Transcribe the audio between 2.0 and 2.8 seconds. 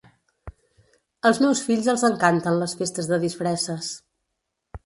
encanten les